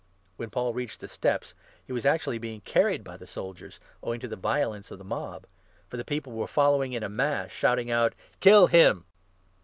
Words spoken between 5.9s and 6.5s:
the people were